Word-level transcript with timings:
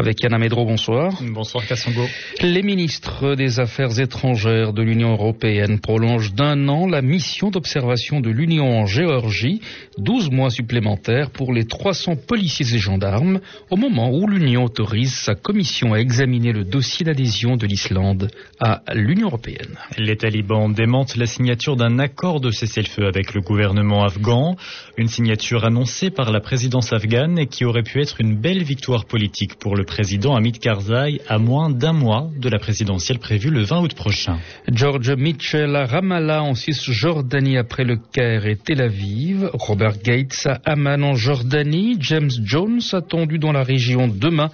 Avec 0.00 0.22
Yana 0.22 0.38
Medro, 0.38 0.64
bonsoir. 0.64 1.12
Bonsoir 1.22 1.66
Kassongo. 1.66 2.06
Les 2.40 2.62
ministres 2.62 3.34
des 3.34 3.60
Affaires 3.60 4.00
étrangères 4.00 4.72
de 4.72 4.80
l'Union 4.80 5.12
européenne 5.12 5.78
prolongent 5.78 6.32
d'un 6.32 6.68
an 6.68 6.86
la 6.86 7.02
mission 7.02 7.50
d'observation 7.50 8.20
de 8.20 8.30
l'Union 8.30 8.80
en 8.80 8.86
Géorgie, 8.86 9.60
12 9.98 10.30
mois 10.30 10.48
supplémentaires 10.48 11.30
pour 11.30 11.52
les 11.52 11.66
300 11.66 12.16
policiers 12.16 12.74
et 12.74 12.78
gendarmes, 12.78 13.40
au 13.70 13.76
moment 13.76 14.10
où 14.10 14.26
l'Union 14.26 14.64
autorise 14.64 15.12
sa 15.12 15.34
commission 15.34 15.92
à 15.92 15.98
examiner 15.98 16.52
le 16.52 16.64
dossier 16.64 17.04
d'adhésion 17.04 17.58
de 17.58 17.66
l'Islande 17.66 18.30
à 18.58 18.80
l'Union 18.94 19.26
européenne. 19.26 19.76
Les 19.98 20.16
talibans 20.16 20.72
démentent 20.72 21.16
la 21.16 21.26
signature 21.26 21.76
d'un 21.76 21.98
accord 21.98 22.40
de 22.40 22.50
cessez-le-feu 22.50 23.04
avec 23.06 23.34
le 23.34 23.42
gouvernement 23.42 24.02
afghan, 24.02 24.56
une 24.96 25.08
signature 25.08 25.66
annoncée 25.66 26.08
par 26.08 26.32
la 26.32 26.40
présidence 26.40 26.90
afghane 26.94 27.38
et 27.38 27.48
qui 27.48 27.66
aurait 27.66 27.82
pu 27.82 28.00
être 28.00 28.22
une 28.22 28.34
belle 28.40 28.62
victoire 28.62 29.04
politique 29.04 29.56
pour 29.58 29.76
le 29.76 29.84
président 29.90 30.36
Hamid 30.36 30.60
Karzai 30.60 31.20
à 31.28 31.38
moins 31.38 31.68
d'un 31.68 31.92
mois 31.92 32.30
de 32.38 32.48
la 32.48 32.60
présidentielle 32.60 33.18
prévue 33.18 33.50
le 33.50 33.64
20 33.64 33.80
août 33.80 33.94
prochain. 33.94 34.38
George 34.72 35.10
Mitchell 35.10 35.74
à 35.74 35.84
Ramallah 35.84 36.44
en 36.44 36.54
Cisjordanie 36.54 37.58
après 37.58 37.82
le 37.82 37.96
Caire 37.96 38.46
et 38.46 38.54
Tel 38.56 38.80
Aviv. 38.82 39.50
Robert 39.52 39.98
Gates 40.00 40.46
à 40.46 40.60
Amman 40.64 41.02
en 41.02 41.14
Jordanie. 41.14 41.96
James 41.98 42.30
Jones 42.44 42.80
attendu 42.92 43.40
dans 43.40 43.50
la 43.50 43.64
région 43.64 44.06
demain. 44.06 44.50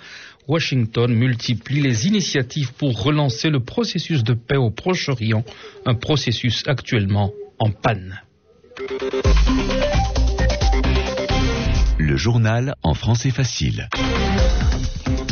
Washington 0.49 1.13
multiplie 1.13 1.83
les 1.83 2.07
initiatives 2.07 2.73
pour 2.73 3.03
relancer 3.03 3.51
le 3.51 3.61
processus 3.61 4.25
de 4.25 4.33
paix 4.33 4.57
au 4.57 4.71
Proche-Orient, 4.71 5.45
un 5.85 5.95
processus 5.95 6.63
actuellement 6.67 7.33
en 7.59 7.71
panne. 7.71 8.23
Le 11.99 12.17
journal 12.17 12.75
en 12.83 12.95
français 12.95 13.31
facile. 13.31 13.89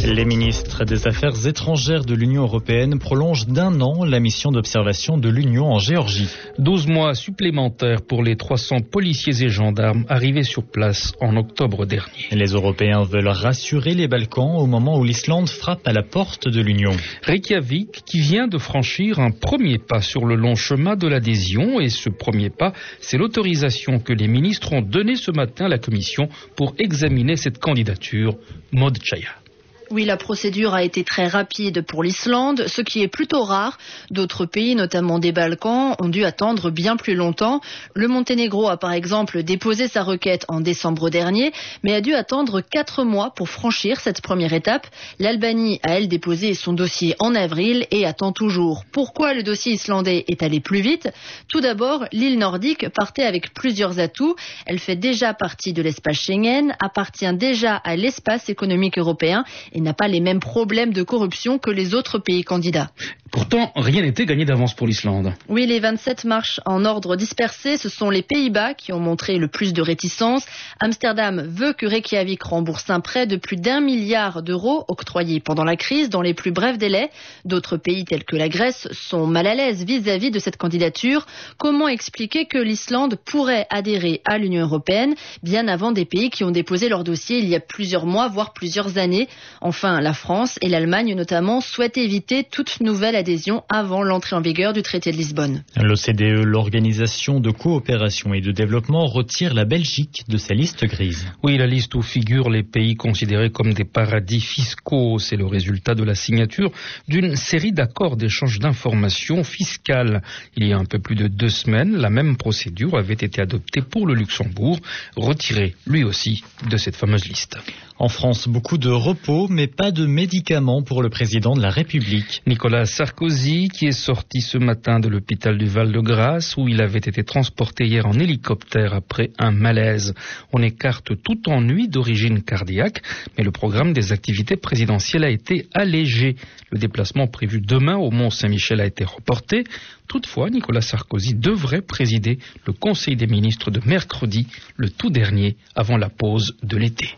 Les 0.07 0.27
ministres 0.27 0.85
des 0.85 1.07
Affaires 1.07 1.47
étrangères 1.47 2.05
de 2.05 2.15
l'Union 2.15 2.43
européenne 2.43 2.99
prolongent 2.99 3.47
d'un 3.47 3.81
an 3.81 4.05
la 4.05 4.21
mission 4.21 4.53
d'observation 4.53 5.17
de 5.17 5.31
l'Union 5.31 5.73
en 5.73 5.79
Géorgie. 5.79 6.29
12 6.59 6.89
mois 6.89 7.15
supplémentaires 7.15 8.03
pour 8.03 8.23
les 8.23 8.37
300 8.37 8.81
policiers 8.93 9.43
et 9.43 9.49
gendarmes 9.49 10.05
arrivés 10.11 10.43
sur 10.43 10.63
place 10.63 11.15
en 11.23 11.37
octobre 11.39 11.87
dernier. 11.87 12.29
Les 12.33 12.51
Européens 12.53 13.03
veulent 13.05 13.29
rassurer 13.29 13.95
les 13.95 14.07
Balkans 14.07 14.57
au 14.59 14.67
moment 14.67 14.99
où 14.99 15.05
l'Islande 15.05 15.49
frappe 15.49 15.87
à 15.87 15.93
la 15.95 16.03
porte 16.03 16.49
de 16.49 16.61
l'Union. 16.61 16.93
Reykjavik 17.23 18.03
qui 18.05 18.21
vient 18.21 18.47
de 18.47 18.59
franchir 18.59 19.21
un 19.21 19.31
premier 19.31 19.79
pas 19.79 20.03
sur 20.03 20.27
le 20.27 20.35
long 20.35 20.55
chemin 20.55 20.97
de 20.97 21.09
l'adhésion 21.09 21.81
et 21.81 21.89
ce 21.89 22.11
premier 22.11 22.51
pas, 22.51 22.75
c'est 23.01 23.17
l'autorisation 23.17 24.01
que 24.01 24.13
les 24.13 24.29
ministres 24.29 24.75
ont 24.75 24.83
donnée 24.83 25.17
ce 25.17 25.31
matin 25.31 25.65
à 25.65 25.69
la 25.69 25.79
Commission 25.79 26.29
pour 26.57 26.75
examiner 26.79 27.37
cette 27.37 27.59
candidature. 27.59 28.37
Maud 28.71 28.99
Chaya. 29.03 29.44
Oui, 29.91 30.05
la 30.07 30.17
procédure 30.17 30.73
a 30.73 30.83
été 30.83 31.05
très 31.05 31.27
rapide 31.27 31.83
pour 31.83 32.03
l'Islande, 32.03 32.67
ce 32.67 32.81
qui 32.81 33.03
est 33.03 33.09
plutôt 33.09 33.43
rare. 33.43 33.79
D'autres 34.11 34.47
pays, 34.47 34.75
notamment 34.75 35.19
des 35.19 35.31
Balkans, 35.31 35.95
ont 36.01 36.09
dû 36.09 36.25
attendre 36.25 36.71
bien 36.71 36.97
plus 36.97 37.15
longtemps. 37.15 37.61
Le 37.95 38.09
Monténégro 38.09 38.69
a 38.69 38.79
par 38.79 38.93
exemple 38.93 39.43
déposé 39.43 39.87
sa 39.87 40.03
requête 40.03 40.47
en 40.49 40.61
décembre 40.61 41.11
dernier, 41.11 41.53
mais 41.83 41.95
a 41.95 42.01
dû 42.01 42.15
attendre 42.15 42.63
quatre 42.63 43.05
mois 43.05 43.33
pour 43.37 43.51
franchir 43.51 44.01
cette 44.01 44.23
première 44.23 44.55
étape. 44.55 44.87
L'Albanie 45.19 45.81
a, 45.83 45.99
elle, 45.99 46.09
déposé 46.09 46.55
son 46.55 46.73
dossier 46.73 47.15
en 47.19 47.35
avril 47.35 47.87
et 47.91 48.07
attend 48.07 48.33
toujours. 48.33 48.85
Pourquoi 48.91 49.35
le 49.35 49.43
dossier 49.43 49.75
islandais 49.75 50.25
est 50.29 50.43
allé 50.43 50.61
plus 50.61 50.81
vite? 50.81 51.11
Tout 51.49 51.61
d'abord, 51.61 52.07
l'île 52.11 52.39
nordique 52.39 52.89
partait 52.89 53.25
avec 53.25 53.53
plusieurs 53.53 53.99
atouts. 53.99 54.35
Elle 54.67 54.79
fait 54.79 54.97
déjà 54.97 55.35
partie 55.35 55.73
de 55.73 55.83
l'espace 55.83 56.17
Schengen, 56.17 56.75
appartient 56.81 57.33
déjà 57.35 57.77
à 57.77 57.97
l'espace 57.97 58.49
économique 58.49 58.99
européen 58.99 59.45
et 59.75 59.81
n'a 59.85 59.95
pas 59.95 60.09
les 60.09 60.21
mêmes 60.21 60.41
problèmes 60.41 60.93
de 60.93 61.03
corruption 61.03 61.59
que 61.59 61.71
les 61.71 61.95
autres 61.95 62.19
pays 62.19 62.43
candidats. 62.43 62.91
Pourtant, 63.35 63.73
rien 63.75 64.03
n'était 64.03 64.27
gagné 64.27 64.45
d'avance 64.45 64.75
pour 64.75 64.87
l'Islande. 64.87 65.33
Oui, 65.49 65.67
les 65.67 65.81
27 65.81 66.25
marchent 66.25 66.61
en 66.67 66.85
ordre 66.85 67.17
dispersé. 67.17 67.77
Ce 67.77 67.89
sont 67.89 68.09
les 68.09 68.23
Pays-Bas 68.23 68.75
qui 68.75 68.93
ont 68.93 69.01
montré 69.01 69.39
le 69.39 69.49
plus 69.49 69.73
de 69.73 69.83
réticence. 69.83 70.47
Amsterdam 70.79 71.45
veut 71.49 71.73
que 71.73 71.85
Reykjavik 71.85 72.45
rembourse 72.45 72.89
un 72.91 73.01
prêt 73.01 73.27
de 73.27 73.37
plus 73.37 73.57
d'un 73.57 73.81
milliard 73.81 74.43
d'euros 74.45 74.85
octroyé 74.87 75.41
pendant 75.41 75.65
la 75.65 75.75
crise 75.75 76.11
dans 76.11 76.23
les 76.23 76.33
plus 76.33 76.53
brefs 76.53 76.79
délais. 76.79 77.11
D'autres 77.45 77.77
pays 77.77 78.05
tels 78.05 78.23
que 78.23 78.37
la 78.37 78.49
Grèce 78.49 78.87
sont 78.93 79.27
mal 79.27 79.49
à 79.49 79.57
l'aise 79.57 79.85
vis-à-vis 79.85 80.31
de 80.31 80.39
cette 80.39 80.57
candidature. 80.57 81.27
Comment 81.59 81.89
expliquer 81.89 82.47
que 82.47 82.59
l'Islande 82.59 83.17
pourrait 83.25 83.67
adhérer 83.69 84.23
à 84.27 84.39
l'Union 84.39 84.63
européenne 84.63 85.17
bien 85.43 85.67
avant 85.67 85.91
des 85.91 86.05
pays 86.05 86.31
qui 86.31 86.45
ont 86.45 86.53
déposé 86.53 86.89
leur 86.89 87.03
dossier 87.03 87.39
il 87.39 87.49
y 87.49 87.57
a 87.57 87.61
plusieurs 87.61 88.07
mois, 88.07 88.29
voire 88.29 88.53
plusieurs 88.53 88.97
années? 88.97 89.29
Enfin, 89.67 90.03
la 90.03 90.13
France 90.13 90.59
et 90.61 90.69
l'Allemagne 90.69 91.15
notamment 91.15 91.63
souhaitent 91.63 91.97
éviter 91.97 92.45
toute 92.45 92.83
nouvelle 92.83 93.17
adhésion 93.17 93.63
avant 93.71 94.03
l'entrée 94.03 94.37
en 94.37 94.43
vigueur 94.43 94.75
du 94.75 94.83
traité 94.83 95.11
de 95.11 95.17
Lisbonne. 95.17 95.65
L'OCDE, 95.81 96.45
l'Organisation 96.45 97.41
de 97.41 97.51
coopération 97.51 98.35
et 98.35 98.43
de 98.43 98.53
développement, 98.53 99.07
retire 99.07 99.55
la 99.55 99.65
Belgique 99.65 100.25
de 100.29 100.37
sa 100.37 100.53
liste 100.53 100.85
grise. 100.85 101.27
Oui, 101.43 101.57
la 101.57 101.67
liste 101.67 101.95
où 101.95 102.03
figurent 102.03 102.51
les 102.51 102.63
pays 102.63 102.95
considérés 102.95 103.49
comme 103.49 103.73
des 103.73 103.85
paradis 103.87 104.43
fiscaux, 104.43 105.19
c'est 105.19 105.37
le 105.37 105.47
résultat 105.47 105.95
de 105.95 106.05
la 106.05 106.15
signature 106.15 106.71
d'une 107.09 107.35
série 107.35 107.73
d'accords 107.73 108.19
d'échange 108.19 108.59
d'informations 108.59 109.45
fiscales. 109.45 110.21
Il 110.59 110.67
y 110.67 110.75
a 110.75 110.77
un 110.77 110.85
peu 110.85 110.99
plus 110.99 111.17
de 111.17 111.27
deux 111.27 111.49
semaines, 111.49 111.97
la 111.97 112.11
même 112.11 112.37
procédure 112.37 112.99
avait 112.99 113.15
été 113.15 113.41
adoptée 113.41 113.81
pour 113.81 114.07
le 114.07 114.13
Luxembourg, 114.13 114.79
retiré 115.17 115.75
lui 115.87 116.05
aussi 116.05 116.45
de 116.69 116.77
cette 116.77 116.97
fameuse 116.97 117.27
liste. 117.27 117.57
En 117.97 118.09
France, 118.09 118.49
beaucoup 118.49 118.77
de 118.77 118.89
repos, 118.89 119.47
mais 119.49 119.69
pas 119.69 119.93
de 119.93 120.05
médicaments 120.05 120.83
pour 120.83 121.01
le 121.01 121.11
président 121.11 121.55
de 121.55 121.63
la 121.63 121.71
République. 121.71 122.43
Nicolas 122.45 122.87
Sarkozy, 122.87 123.69
qui 123.69 123.87
est 123.87 123.93
sorti 123.93 124.41
ce 124.41 124.59
matin 124.59 124.99
de 124.99 125.09
l'hôpital 125.09 125.57
du 125.57 125.67
Val-de-Grâce, 125.67 126.57
où 126.57 126.67
il 126.67 126.83
avait 126.83 126.99
été 126.99 127.23
transporté 127.23 127.87
hier 127.87 128.05
en 128.05 128.15
hélicoptère 128.15 128.95
après 128.95 129.31
un 129.39 129.53
malaise. 129.53 130.13
On 130.53 130.61
écarte 130.61 131.13
tout 131.23 131.49
ennui 131.49 131.87
d'origine 131.87 132.43
cardiaque, 132.43 133.01
mais 133.39 133.45
le 133.45 133.53
programme 133.53 133.93
des 133.93 134.11
activités 134.11 134.57
présidentielles 134.57 135.23
a 135.23 135.31
été 135.31 135.69
allégé. 135.73 136.35
Le 136.71 136.81
déplacement 136.81 137.29
prévu 137.29 137.61
demain 137.61 137.97
au 137.97 138.11
Mont-Saint-Michel 138.11 138.81
a 138.81 138.87
été 138.87 139.05
reporté. 139.05 139.63
Toutefois, 140.09 140.51
Nicolas 140.51 140.81
Sarkozy 140.81 141.35
devrait 141.35 141.81
présider 141.81 142.41
le 142.67 142.73
Conseil 142.73 143.15
des 143.15 143.29
ministres 143.29 143.71
de 143.71 143.81
mercredi, 143.87 144.49
le 144.77 144.91
tout 144.91 145.11
dernier 145.11 145.57
avant 145.77 145.97
la 145.97 146.09
pause 146.09 146.57
de 146.65 146.77
l'été. 146.77 147.15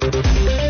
Thank 0.00 0.64
you. 0.64 0.69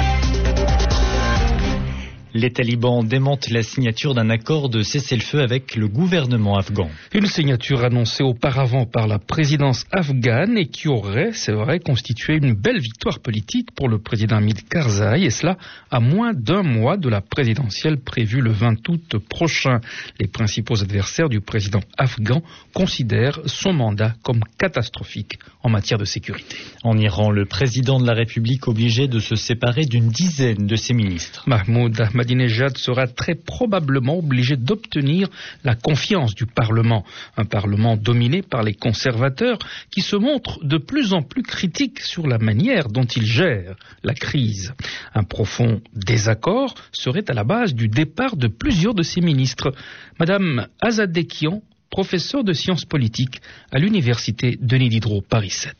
Les 2.32 2.52
talibans 2.52 3.02
démentent 3.04 3.50
la 3.50 3.64
signature 3.64 4.14
d'un 4.14 4.30
accord 4.30 4.68
de 4.68 4.82
cessez-le-feu 4.82 5.41
avec 5.41 5.74
le 5.74 5.88
gouvernement 5.88 6.56
afghan. 6.56 6.88
Une 7.12 7.26
signature 7.26 7.82
annoncée 7.82 8.22
auparavant 8.22 8.86
par 8.86 9.08
la 9.08 9.18
présidence 9.18 9.84
afghane 9.91 10.56
et 10.56 10.66
qui 10.66 10.86
aurait, 10.86 11.32
c'est 11.32 11.52
vrai, 11.52 11.80
constitué 11.80 12.34
une 12.34 12.54
belle 12.54 12.78
victoire 12.78 13.18
politique 13.18 13.72
pour 13.74 13.88
le 13.88 13.98
président 13.98 14.36
Hamid 14.36 14.68
Karzai, 14.68 15.24
et 15.24 15.30
cela 15.30 15.56
à 15.91 15.98
moins 15.98 16.32
d'un 16.32 16.62
mois 16.62 16.96
de 16.96 17.08
la 17.08 17.20
présidentielle 17.20 17.98
prévue 17.98 18.41
le 18.41 18.52
20 18.52 18.88
août 18.88 19.16
prochain. 19.28 19.80
Les 20.21 20.28
principaux 20.28 20.80
adversaires 20.80 21.28
du 21.28 21.41
président 21.41 21.80
afghan 21.98 22.42
considèrent 22.72 23.41
son 23.47 23.72
mandat 23.72 24.15
comme 24.22 24.44
catastrophique 24.56 25.38
en 25.65 25.68
matière 25.68 25.98
de 25.98 26.04
sécurité. 26.04 26.56
En 26.84 26.97
Iran, 26.97 27.32
le 27.32 27.44
président 27.44 27.98
de 27.98 28.06
la 28.06 28.15
République 28.15 28.68
obligé 28.68 29.09
de 29.09 29.18
se 29.18 29.34
séparer 29.34 29.84
d'une 29.84 30.10
dizaine 30.10 30.68
de 30.68 30.77
ses 30.77 30.94
ministres. 30.94 31.42
Mahmoud 31.48 32.00
Ahmadinejad 32.20 32.76
sera 32.76 33.06
très 33.06 33.34
probablement 33.34 34.18
obligé 34.18 34.56
d'obtenir 34.56 35.28
la 35.64 35.74
confiance 35.74 36.34
du 36.34 36.46
Parlement. 36.46 37.04
Un 37.36 37.44
Parlement 37.44 37.96
dominé 37.96 38.42
par 38.42 38.62
les 38.62 38.74
conservateurs 38.74 39.58
qui 39.90 40.02
se 40.02 40.16
montrent 40.16 40.62
de 40.62 40.76
plus 40.76 41.12
en 41.12 41.22
plus 41.22 41.42
critiques 41.42 42.00
sur 42.00 42.26
la 42.26 42.38
manière 42.38 42.88
dont 42.88 43.04
il 43.04 43.24
gère 43.24 43.76
la 44.04 44.14
crise. 44.14 44.74
Un 45.14 45.24
profond 45.24 45.80
désaccord 45.94 46.74
serait 46.92 47.28
à 47.30 47.34
la 47.34 47.44
base 47.44 47.74
du 47.74 47.88
départ 47.88 48.36
de 48.36 48.48
plusieurs 48.48 48.94
de 48.94 49.02
ses 49.02 49.20
ministres. 49.20 49.72
Madame 50.18 50.66
Azadekian, 50.80 51.62
professeur 51.90 52.44
de 52.44 52.52
sciences 52.52 52.84
politiques 52.84 53.40
à 53.72 53.78
l'université 53.78 54.58
Denis 54.60 54.90
Diderot 54.90 55.22
Paris 55.22 55.50
7. 55.50 55.74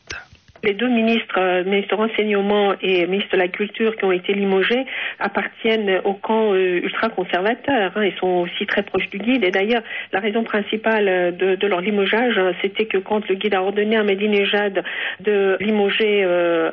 Les 0.63 0.73
deux 0.75 0.89
ministres, 0.89 1.39
euh, 1.39 1.63
ministre 1.63 1.95
du 1.95 2.01
renseignement 2.01 2.75
et 2.81 3.07
ministre 3.07 3.31
de 3.33 3.37
la 3.37 3.47
culture 3.47 3.95
qui 3.95 4.05
ont 4.05 4.11
été 4.11 4.33
limogés 4.33 4.85
appartiennent 5.19 6.01
au 6.03 6.13
camp 6.13 6.53
euh, 6.53 6.81
ultra-conservateur. 6.83 7.91
Hein. 7.95 8.05
Ils 8.05 8.15
sont 8.19 8.45
aussi 8.45 8.67
très 8.67 8.83
proches 8.83 9.09
du 9.09 9.17
guide. 9.17 9.43
Et 9.43 9.49
d'ailleurs, 9.49 9.81
la 10.11 10.19
raison 10.19 10.43
principale 10.43 11.07
euh, 11.07 11.31
de, 11.31 11.67
leur 11.67 11.81
limogeage, 11.81 12.37
hein, 12.37 12.51
c'était 12.61 12.85
que 12.85 12.99
quand 12.99 13.27
le 13.27 13.35
guide 13.35 13.55
a 13.55 13.63
ordonné 13.63 13.95
à 13.95 14.03
Medinejad 14.03 14.83
de 15.19 15.57
limoger 15.59 16.25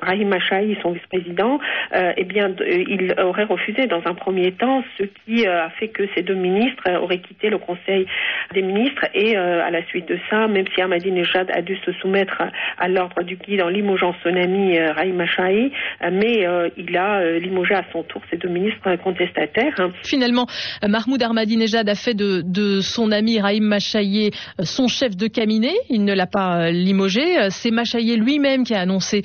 Rahim 0.02 0.32
Achaï, 0.32 0.76
son 0.82 0.92
vice-président, 0.92 1.60
eh 1.94 2.24
bien, 2.24 2.50
il 2.66 3.14
aurait 3.18 3.44
refusé 3.44 3.86
dans 3.86 4.02
un 4.06 4.14
premier 4.14 4.52
temps, 4.52 4.82
ce 4.98 5.04
qui 5.04 5.46
a 5.46 5.70
fait 5.70 5.88
que 5.88 6.02
ces 6.14 6.22
deux 6.22 6.34
ministres 6.34 6.90
auraient 7.00 7.18
quitté 7.18 7.50
le 7.50 7.58
Conseil 7.58 8.06
des 8.54 8.62
ministres. 8.62 9.06
Et 9.14 9.36
à 9.36 9.70
la 9.70 9.84
suite 9.86 10.08
de 10.08 10.18
ça, 10.28 10.48
même 10.48 10.64
si 10.74 10.80
Ahmadinejad 10.80 11.50
a 11.52 11.62
dû 11.62 11.76
se 11.84 11.92
soumettre 11.92 12.42
à, 12.78 12.88
l'ordre 12.88 13.22
du 13.22 13.36
guide 13.36 13.62
en 13.62 13.68
limogeant 13.80 14.14
son 14.22 14.34
ami 14.34 14.76
euh, 14.76 14.92
Rahim 14.92 15.20
Achaï, 15.20 15.70
euh, 16.02 16.10
mais 16.12 16.46
euh, 16.46 16.68
il 16.76 16.96
a 16.96 17.38
limogé 17.38 17.74
à 17.74 17.84
son 17.92 18.02
tour 18.02 18.20
ses 18.30 18.36
deux 18.36 18.48
ministres 18.48 18.96
contestataires. 19.02 19.90
Finalement, 20.02 20.46
Mahmoud 20.86 21.22
Ahmadinejad 21.22 21.88
a 21.88 21.94
fait 21.94 22.14
de, 22.14 22.80
son 22.80 23.12
ami 23.12 23.40
Rahim 23.40 23.64
Machaïe 23.64 24.30
son 24.62 24.88
chef 24.88 25.16
de 25.16 25.26
cabinet. 25.26 25.74
Il 25.88 26.04
ne 26.04 26.12
l'a 26.12 26.26
pas 26.26 26.70
limogé. 26.70 27.48
C'est 27.50 27.70
Machaïe 27.70 28.16
lui-même 28.16 28.64
qui 28.64 28.74
a 28.74 28.80
annoncé 28.80 29.22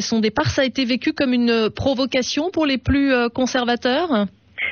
son 0.00 0.20
départ. 0.20 0.46
Ça 0.46 0.62
a 0.62 0.64
été 0.64 0.84
vécu 0.84 1.12
comme 1.12 1.32
une 1.32 1.70
provocation 1.74 2.50
pour 2.50 2.66
les 2.66 2.78
plus 2.78 3.12
conservateurs? 3.34 4.26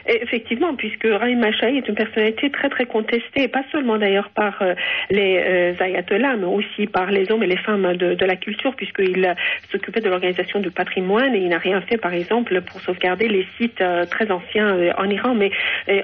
Effectivement, 0.09 0.75
puisque 0.75 1.07
Rahim 1.07 1.41
Machaï 1.41 1.79
est 1.79 1.89
une 1.89 1.97
personnalité 1.97 2.51
très 2.51 2.69
très 2.69 2.87
contestée, 2.87 3.49
pas 3.49 3.65
seulement 3.73 3.99
d'ailleurs 3.99 4.31
par 4.31 4.63
euh, 4.63 4.75
les 5.11 5.39
euh, 5.39 5.73
ayatollahs, 5.81 6.37
mais 6.37 6.47
aussi 6.47 6.87
par 6.87 7.11
les 7.11 7.31
hommes 7.33 7.43
et 7.43 7.49
les 7.49 7.57
femmes 7.57 7.97
de, 7.97 8.25
la 8.25 8.37
culture, 8.37 8.75
puisqu'il 8.77 9.35
s'occupait 9.71 10.01
de 10.01 10.09
l'organisation 10.09 10.61
du 10.61 10.71
patrimoine 10.71 11.35
et 11.35 11.39
il 11.39 11.49
n'a 11.49 11.59
rien 11.59 11.81
fait, 11.81 11.97
par 11.97 12.13
exemple, 12.13 12.61
pour 12.61 12.81
sauvegarder 12.81 13.27
les 13.29 13.47
sites 13.59 13.81
euh, 13.81 14.07
très 14.07 14.31
anciens 14.31 14.77
en 14.97 15.11
Iran. 15.11 15.35
Mais 15.35 15.51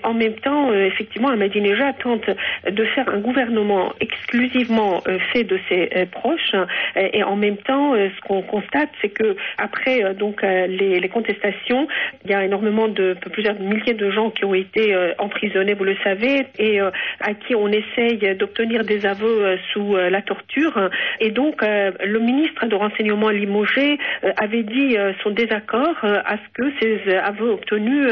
en 0.02 0.14
même 0.14 0.34
temps, 0.34 0.72
effectivement, 0.72 1.28
Ahmadinejad 1.28 1.96
tente 1.98 2.28
de 2.68 2.84
faire 2.86 3.08
un 3.08 3.18
gouvernement 3.18 3.92
exclusivement 4.00 5.02
fait 5.32 5.44
de 5.44 5.58
ses 5.68 6.06
proches, 6.10 6.54
et 6.96 7.22
en 7.22 7.36
même 7.36 7.56
temps, 7.56 7.94
ce 7.94 8.20
qu'on 8.26 8.42
constate, 8.42 8.90
c'est 9.00 9.08
que 9.08 9.36
après 9.58 10.14
donc 10.14 10.42
les, 10.42 11.00
les, 11.00 11.08
contestations, 11.08 11.88
il 12.24 12.30
y 12.30 12.34
a 12.34 12.44
énormément 12.44 12.88
de 12.88 13.16
plusieurs 13.32 13.58
milliers 13.58 13.91
de 13.94 14.10
gens 14.10 14.30
qui 14.30 14.44
ont 14.44 14.54
été 14.54 14.94
euh, 14.94 15.12
emprisonnés, 15.18 15.74
vous 15.74 15.84
le 15.84 15.96
savez, 16.02 16.46
et 16.58 16.80
euh, 16.80 16.90
à 17.20 17.34
qui 17.34 17.54
on 17.54 17.68
essaye 17.68 18.36
d'obtenir 18.36 18.84
des 18.84 19.06
aveux 19.06 19.44
euh, 19.44 19.56
sous 19.72 19.94
la 19.94 20.22
torture. 20.22 20.90
Et 21.20 21.30
donc, 21.30 21.62
le 21.62 22.18
ministre 22.18 22.66
de 22.66 22.74
renseignement 22.74 23.30
limogé 23.30 23.98
avait 24.36 24.62
dit 24.62 24.96
son 25.22 25.30
désaccord 25.30 25.96
à 26.02 26.36
ce 26.36 26.48
que 26.54 26.72
ces 26.80 27.14
aveux 27.16 27.50
obtenus 27.50 28.08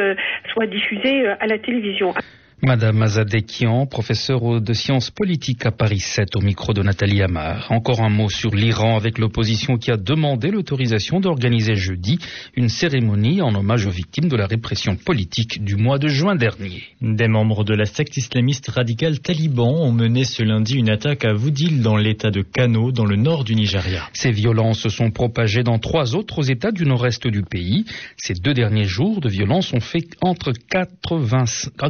soient 0.52 0.66
diffusés 0.66 1.26
à 1.26 1.46
la 1.46 1.58
télévision. 1.58 2.14
Madame 2.62 3.00
Azadekian, 3.00 3.86
professeure 3.86 4.60
de 4.60 4.72
sciences 4.74 5.10
politiques 5.10 5.64
à 5.64 5.70
Paris 5.70 6.00
7 6.00 6.36
au 6.36 6.42
micro 6.42 6.74
de 6.74 6.82
Nathalie 6.82 7.22
Amar. 7.22 7.66
Encore 7.72 8.02
un 8.02 8.10
mot 8.10 8.28
sur 8.28 8.54
l'Iran 8.54 8.98
avec 8.98 9.16
l'opposition 9.16 9.78
qui 9.78 9.90
a 9.90 9.96
demandé 9.96 10.50
l'autorisation 10.50 11.20
d'organiser 11.20 11.74
jeudi 11.74 12.18
une 12.54 12.68
cérémonie 12.68 13.40
en 13.40 13.54
hommage 13.54 13.86
aux 13.86 13.90
victimes 13.90 14.28
de 14.28 14.36
la 14.36 14.46
répression 14.46 14.94
politique 14.96 15.64
du 15.64 15.76
mois 15.76 15.98
de 15.98 16.08
juin 16.08 16.36
dernier. 16.36 16.82
Des 17.00 17.28
membres 17.28 17.64
de 17.64 17.72
la 17.72 17.86
secte 17.86 18.18
islamiste 18.18 18.68
radicale 18.68 19.20
taliban 19.20 19.72
ont 19.80 19.92
mené 19.92 20.24
ce 20.24 20.42
lundi 20.42 20.74
une 20.74 20.90
attaque 20.90 21.24
à 21.24 21.32
Voudil 21.32 21.80
dans 21.80 21.96
l'état 21.96 22.30
de 22.30 22.42
Kano 22.42 22.92
dans 22.92 23.06
le 23.06 23.16
nord 23.16 23.44
du 23.44 23.54
Nigeria. 23.54 24.06
Ces 24.12 24.32
violences 24.32 24.80
se 24.80 24.90
sont 24.90 25.10
propagées 25.10 25.62
dans 25.62 25.78
trois 25.78 26.14
autres 26.14 26.50
états 26.50 26.72
du 26.72 26.84
nord-est 26.84 27.26
du 27.26 27.42
pays. 27.42 27.86
Ces 28.18 28.34
deux 28.34 28.52
derniers 28.52 28.84
jours 28.84 29.22
de 29.22 29.30
violences 29.30 29.72
ont 29.72 29.80
fait 29.80 30.06
entre 30.20 30.52
80, 30.52 31.44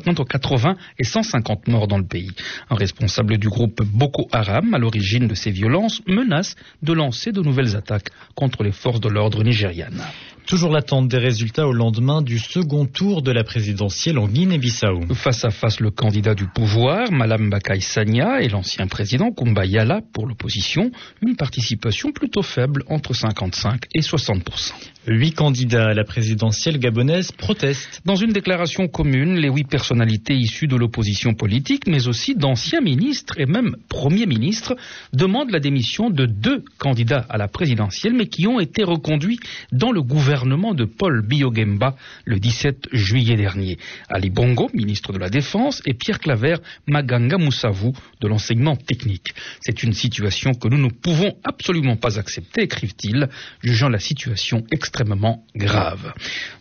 entre 0.06 0.24
80 0.24 0.59
et 0.98 1.04
150 1.04 1.68
morts 1.68 1.88
dans 1.88 1.98
le 1.98 2.06
pays. 2.06 2.30
Un 2.70 2.76
responsable 2.76 3.38
du 3.38 3.48
groupe 3.48 3.82
Boko 3.82 4.28
Haram, 4.32 4.74
à 4.74 4.78
l'origine 4.78 5.26
de 5.26 5.34
ces 5.34 5.50
violences, 5.50 6.02
menace 6.06 6.56
de 6.82 6.92
lancer 6.92 7.32
de 7.32 7.42
nouvelles 7.42 7.76
attaques 7.76 8.10
contre 8.34 8.62
les 8.62 8.72
forces 8.72 9.00
de 9.00 9.08
l'ordre 9.08 9.42
nigérianes. 9.42 10.02
Toujours 10.50 10.72
l'attente 10.72 11.06
des 11.06 11.18
résultats 11.18 11.68
au 11.68 11.72
lendemain 11.72 12.22
du 12.22 12.40
second 12.40 12.84
tour 12.84 13.22
de 13.22 13.30
la 13.30 13.44
présidentielle 13.44 14.18
en 14.18 14.26
Guinée-Bissau. 14.26 15.02
Face 15.14 15.44
à 15.44 15.50
face, 15.50 15.78
le 15.78 15.92
candidat 15.92 16.34
du 16.34 16.48
pouvoir, 16.48 17.12
Malam 17.12 17.50
Bakay 17.50 17.78
Sanya, 17.78 18.42
et 18.42 18.48
l'ancien 18.48 18.88
président 18.88 19.30
Kumba 19.30 19.64
Yala 19.64 20.00
pour 20.12 20.26
l'opposition, 20.26 20.90
une 21.22 21.36
participation 21.36 22.10
plutôt 22.10 22.42
faible, 22.42 22.82
entre 22.88 23.14
55 23.14 23.82
et 23.94 24.00
60% 24.00 24.72
Huit 25.06 25.32
candidats 25.32 25.88
à 25.88 25.94
la 25.94 26.04
présidentielle 26.04 26.78
gabonaise 26.78 27.32
protestent. 27.32 28.02
Dans 28.04 28.16
une 28.16 28.32
déclaration 28.32 28.86
commune, 28.86 29.36
les 29.36 29.48
huit 29.48 29.66
personnalités 29.66 30.34
issues 30.34 30.66
de 30.66 30.76
l'opposition 30.76 31.32
politique, 31.32 31.86
mais 31.86 32.06
aussi 32.06 32.34
d'anciens 32.34 32.82
ministres 32.82 33.34
et 33.38 33.46
même 33.46 33.76
premiers 33.88 34.26
ministres, 34.26 34.76
demandent 35.14 35.52
la 35.52 35.58
démission 35.58 36.10
de 36.10 36.26
deux 36.26 36.64
candidats 36.76 37.24
à 37.30 37.38
la 37.38 37.48
présidentielle, 37.48 38.12
mais 38.12 38.26
qui 38.26 38.46
ont 38.46 38.60
été 38.60 38.84
reconduits 38.84 39.40
dans 39.72 39.90
le 39.90 40.02
gouvernement 40.02 40.39
gouvernement 40.40 40.72
de 40.72 40.86
Paul 40.86 41.20
Biogemba 41.20 41.96
le 42.24 42.38
17 42.38 42.88
juillet 42.92 43.36
dernier. 43.36 43.76
Ali 44.08 44.30
Bongo, 44.30 44.70
ministre 44.72 45.12
de 45.12 45.18
la 45.18 45.28
Défense, 45.28 45.82
et 45.84 45.92
Pierre 45.92 46.18
Claver 46.18 46.56
Maganga 46.86 47.36
Moussavu 47.36 47.92
de 48.22 48.28
l'enseignement 48.28 48.74
technique. 48.74 49.34
C'est 49.60 49.82
une 49.82 49.92
situation 49.92 50.52
que 50.54 50.68
nous 50.68 50.78
ne 50.78 50.88
pouvons 50.88 51.36
absolument 51.44 51.96
pas 51.96 52.18
accepter, 52.18 52.62
écrivent-ils, 52.62 53.28
jugeant 53.62 53.90
la 53.90 53.98
situation 53.98 54.64
extrêmement 54.70 55.44
grave. 55.54 56.14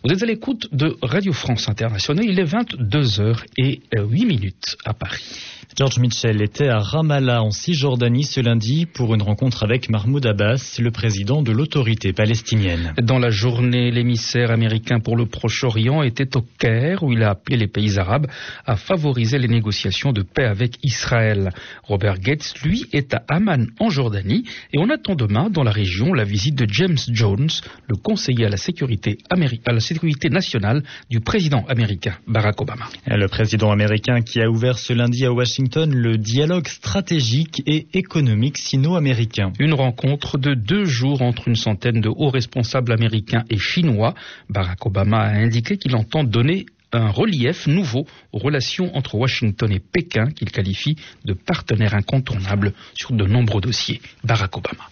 Vous 0.04 0.12
êtes 0.12 0.22
à 0.22 0.26
l'écoute 0.26 0.68
de 0.72 0.96
Radio 1.00 1.32
France 1.32 1.68
Internationale, 1.68 2.26
il 2.28 2.38
est 2.38 2.44
22h 2.44 3.44
et 3.56 3.80
8 3.96 4.26
minutes 4.26 4.76
à 4.84 4.92
Paris. 4.92 5.40
George 5.78 5.98
Mitchell 6.00 6.42
était 6.42 6.68
à 6.68 6.78
Ramallah 6.78 7.42
en 7.42 7.52
Cisjordanie 7.52 8.24
ce 8.24 8.40
lundi 8.40 8.86
pour 8.86 9.14
une 9.14 9.22
rencontre 9.22 9.62
avec 9.62 9.88
Mahmoud 9.88 10.26
Abbas, 10.26 10.78
le 10.80 10.90
président 10.90 11.42
de 11.42 11.52
l'autorité 11.52 12.12
palestinienne. 12.12 12.92
Dans 13.00 13.18
la 13.20 13.30
journée, 13.30 13.69
l'émissaire 13.70 14.50
américain 14.50 15.00
pour 15.00 15.16
le 15.16 15.26
Proche-Orient 15.26 16.02
était 16.02 16.36
au 16.36 16.44
Caire 16.58 17.02
où 17.02 17.12
il 17.12 17.22
a 17.22 17.30
appelé 17.30 17.56
les 17.56 17.66
pays 17.66 17.98
arabes 17.98 18.26
à 18.66 18.76
favoriser 18.76 19.38
les 19.38 19.48
négociations 19.48 20.12
de 20.12 20.22
paix 20.22 20.44
avec 20.44 20.76
Israël. 20.82 21.50
Robert 21.84 22.18
Gates, 22.18 22.54
lui, 22.64 22.86
est 22.92 23.14
à 23.14 23.22
Amman 23.28 23.66
en 23.78 23.90
Jordanie 23.90 24.44
et 24.72 24.78
on 24.78 24.90
attend 24.90 25.14
demain 25.14 25.50
dans 25.50 25.62
la 25.62 25.70
région 25.70 26.12
la 26.12 26.24
visite 26.24 26.54
de 26.54 26.66
James 26.70 26.98
Jones, 27.08 27.48
le 27.88 27.96
conseiller 27.96 28.46
à 28.46 28.48
la 28.48 28.56
sécurité, 28.56 29.18
à 29.30 29.72
la 29.72 29.80
sécurité 29.80 30.28
nationale 30.28 30.82
du 31.08 31.20
président 31.20 31.64
américain 31.68 32.14
Barack 32.26 32.60
Obama. 32.60 32.86
Le 33.06 33.26
président 33.28 33.70
américain 33.70 34.20
qui 34.20 34.40
a 34.40 34.50
ouvert 34.50 34.78
ce 34.78 34.92
lundi 34.92 35.24
à 35.24 35.32
Washington 35.32 35.92
le 35.94 36.16
dialogue 36.18 36.68
stratégique 36.68 37.62
et 37.66 37.86
économique 37.94 38.58
sino-américain. 38.58 39.52
Une 39.58 39.74
rencontre 39.74 40.38
de 40.38 40.54
deux 40.54 40.84
jours 40.84 41.22
entre 41.22 41.48
une 41.48 41.56
centaine 41.56 42.00
de 42.00 42.08
hauts 42.08 42.30
responsables 42.30 42.92
américains 42.92 43.44
et 43.50 43.58
chinois. 43.60 44.14
Barack 44.48 44.84
Obama 44.84 45.20
a 45.20 45.34
indiqué 45.34 45.76
qu'il 45.76 45.94
entend 45.94 46.24
donner 46.24 46.66
un 46.92 47.10
relief 47.10 47.66
nouveau 47.66 48.06
aux 48.32 48.38
relations 48.38 48.96
entre 48.96 49.14
Washington 49.14 49.70
et 49.70 49.80
Pékin 49.80 50.30
qu'il 50.30 50.50
qualifie 50.50 50.96
de 51.24 51.34
partenaire 51.34 51.94
incontournable 51.94 52.72
sur 52.94 53.12
de 53.12 53.24
nombreux 53.24 53.60
dossiers. 53.60 54.00
Barack 54.24 54.56
Obama. 54.56 54.88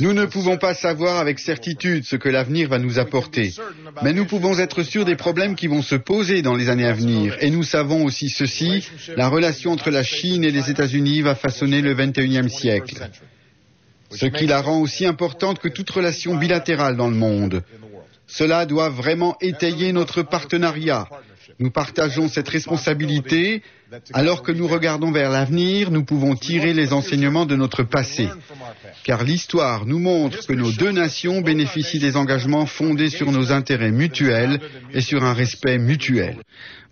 Nous 0.00 0.12
ne 0.12 0.24
pouvons 0.24 0.56
pas 0.56 0.72
savoir 0.72 1.18
avec 1.18 1.38
certitude 1.38 2.04
ce 2.04 2.16
que 2.16 2.28
l'avenir 2.28 2.68
va 2.68 2.78
nous 2.78 2.98
apporter, 2.98 3.52
mais 4.02 4.12
nous 4.12 4.24
pouvons 4.24 4.58
être 4.58 4.82
sûrs 4.82 5.04
des 5.04 5.16
problèmes 5.16 5.56
qui 5.56 5.66
vont 5.66 5.82
se 5.82 5.96
poser 5.96 6.42
dans 6.42 6.54
les 6.54 6.68
années 6.68 6.86
à 6.86 6.92
venir. 6.92 7.36
Et 7.40 7.50
nous 7.50 7.64
savons 7.64 8.04
aussi 8.04 8.30
ceci, 8.30 8.88
la 9.16 9.28
relation 9.28 9.72
entre 9.72 9.90
la 9.90 10.04
Chine 10.04 10.44
et 10.44 10.50
les 10.50 10.70
États-Unis 10.70 11.22
va 11.22 11.34
façonner 11.34 11.82
le 11.82 11.94
21e 11.94 12.48
siècle, 12.48 13.10
ce 14.14 14.26
qui 14.26 14.46
la 14.46 14.60
rend 14.60 14.80
aussi 14.80 15.06
importante 15.06 15.58
que 15.58 15.68
toute 15.68 15.90
relation 15.90 16.36
bilatérale 16.36 16.96
dans 16.96 17.08
le 17.08 17.16
monde. 17.16 17.62
Cela 18.26 18.66
doit 18.66 18.88
vraiment 18.88 19.36
étayer 19.40 19.92
notre 19.92 20.22
partenariat. 20.22 21.08
Nous 21.58 21.70
partageons 21.70 22.28
cette 22.28 22.48
responsabilité. 22.48 23.62
Alors 24.12 24.42
que 24.42 24.52
nous 24.52 24.66
regardons 24.66 25.12
vers 25.12 25.30
l'avenir, 25.30 25.90
nous 25.90 26.04
pouvons 26.04 26.34
tirer 26.34 26.72
les 26.72 26.92
enseignements 26.92 27.46
de 27.46 27.56
notre 27.56 27.82
passé. 27.82 28.28
Car 29.04 29.24
l'histoire 29.24 29.86
nous 29.86 29.98
montre 29.98 30.46
que 30.46 30.52
nos 30.52 30.72
deux 30.72 30.92
nations 30.92 31.40
bénéficient 31.40 31.98
des 31.98 32.16
engagements 32.16 32.66
fondés 32.66 33.10
sur 33.10 33.32
nos 33.32 33.52
intérêts 33.52 33.90
mutuels 33.90 34.60
et 34.92 35.00
sur 35.00 35.24
un 35.24 35.34
respect 35.34 35.78
mutuel. 35.78 36.36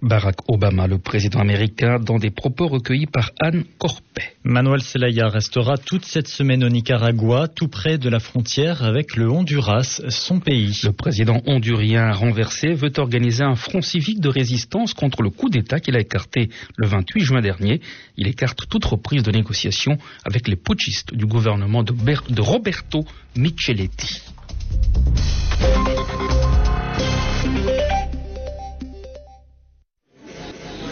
Barack 0.02 0.36
Obama, 0.48 0.86
le 0.86 0.96
président 0.96 1.40
américain, 1.40 1.98
dans 1.98 2.18
des 2.18 2.30
propos 2.30 2.68
recueillis 2.68 3.06
par 3.06 3.32
Anne 3.38 3.64
Corpet. 3.78 4.32
Manuel 4.44 4.80
Zelaya 4.80 5.28
restera 5.28 5.76
toute 5.76 6.06
cette 6.06 6.28
semaine 6.28 6.64
au 6.64 6.70
Nicaragua, 6.70 7.48
tout 7.48 7.68
près 7.68 7.98
de 7.98 8.08
la 8.08 8.18
frontière 8.18 8.82
avec 8.82 9.16
le 9.16 9.30
Honduras, 9.30 10.00
son 10.08 10.40
pays. 10.40 10.80
Le 10.84 10.92
président 10.92 11.42
hondurien 11.46 12.12
renversé 12.12 12.72
veut 12.72 12.92
organiser 12.96 13.44
un 13.44 13.56
front 13.56 13.82
civique 13.82 14.20
de 14.20 14.30
résistance 14.30 14.94
contre 14.94 15.20
le 15.20 15.28
coup 15.28 15.50
d'État 15.50 15.80
qu'il 15.80 15.96
a 15.96 16.00
écarté 16.00 16.48
le 16.76 16.86
28 16.90 17.20
juin 17.24 17.40
dernier. 17.40 17.80
Il 18.16 18.28
écarte 18.28 18.68
toute 18.68 18.84
reprise 18.84 19.22
de 19.22 19.30
négociation 19.30 19.96
avec 20.24 20.48
les 20.48 20.56
putschistes 20.56 21.14
du 21.14 21.26
gouvernement 21.26 21.82
de, 21.82 21.92
de 21.92 22.40
Roberto 22.40 23.04
Micheletti. 23.36 24.20